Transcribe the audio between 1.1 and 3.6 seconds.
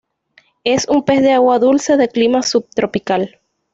de Agua dulce, de clima subtropical.